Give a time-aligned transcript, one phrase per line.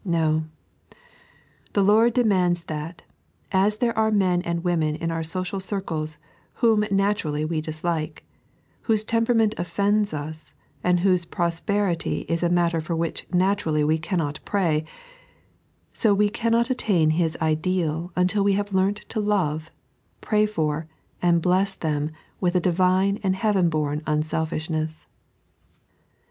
[0.03, 0.45] No;
[1.73, 3.03] the Lord demands that,
[3.51, 6.17] as there are men and women in our social circles
[6.55, 8.25] whom naturally we dislike,
[8.81, 13.99] whose tem perament offends us, and whose prosperity is a matter for which naturally we
[13.99, 14.85] cannot pray,
[15.93, 19.69] so we cannot attain His ideal until we have learnt to love,
[20.19, 20.87] pray for,
[21.21, 22.09] and bless them
[22.39, 25.05] with a Divine and heaven bom unselfishness.